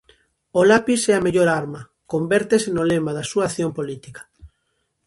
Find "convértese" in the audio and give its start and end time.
2.13-2.69